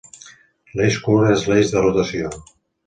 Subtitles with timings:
[0.79, 2.35] L'eix curt és l'eix de rotació.